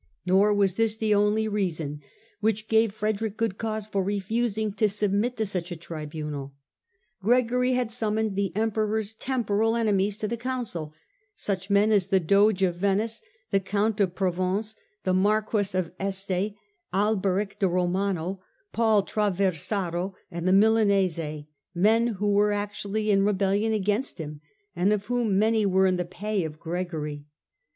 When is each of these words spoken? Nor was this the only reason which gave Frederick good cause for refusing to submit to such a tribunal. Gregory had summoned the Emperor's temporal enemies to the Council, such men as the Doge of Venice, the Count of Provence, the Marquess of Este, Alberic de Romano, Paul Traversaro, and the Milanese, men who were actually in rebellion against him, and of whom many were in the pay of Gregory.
Nor 0.25 0.51
was 0.55 0.77
this 0.77 0.95
the 0.97 1.13
only 1.13 1.47
reason 1.47 2.01
which 2.39 2.67
gave 2.67 2.91
Frederick 2.91 3.37
good 3.37 3.59
cause 3.59 3.85
for 3.85 4.03
refusing 4.03 4.71
to 4.73 4.89
submit 4.89 5.37
to 5.37 5.45
such 5.45 5.71
a 5.71 5.75
tribunal. 5.75 6.55
Gregory 7.21 7.73
had 7.73 7.91
summoned 7.91 8.35
the 8.35 8.51
Emperor's 8.55 9.13
temporal 9.13 9.75
enemies 9.75 10.17
to 10.17 10.27
the 10.27 10.37
Council, 10.37 10.91
such 11.35 11.69
men 11.69 11.91
as 11.91 12.07
the 12.07 12.19
Doge 12.19 12.63
of 12.63 12.77
Venice, 12.77 13.21
the 13.51 13.59
Count 13.59 13.99
of 13.99 14.15
Provence, 14.15 14.75
the 15.03 15.13
Marquess 15.13 15.75
of 15.75 15.91
Este, 15.99 16.55
Alberic 16.91 17.59
de 17.59 17.67
Romano, 17.69 18.41
Paul 18.73 19.03
Traversaro, 19.03 20.15
and 20.31 20.47
the 20.47 20.51
Milanese, 20.51 21.45
men 21.75 22.07
who 22.07 22.31
were 22.33 22.51
actually 22.51 23.11
in 23.11 23.23
rebellion 23.23 23.71
against 23.71 24.17
him, 24.17 24.41
and 24.75 24.93
of 24.93 25.05
whom 25.05 25.37
many 25.37 25.63
were 25.63 25.85
in 25.85 25.97
the 25.97 26.05
pay 26.05 26.43
of 26.43 26.57
Gregory. 26.59 27.27